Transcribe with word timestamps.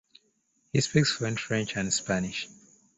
He 0.73 0.81
speaks 0.81 1.11
fluent 1.11 1.39
French 1.39 1.77
and 1.77 1.93
Spanish. 1.93 2.47